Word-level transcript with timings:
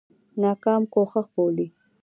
ناکام 0.41 0.83
کوښښ 0.93 1.25
بولي. 1.33 1.67